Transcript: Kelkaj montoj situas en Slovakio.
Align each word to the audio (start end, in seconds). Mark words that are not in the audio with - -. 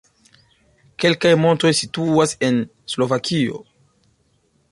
Kelkaj 1.03 1.33
montoj 1.41 1.73
situas 1.81 2.35
en 2.49 2.59
Slovakio. 2.95 3.61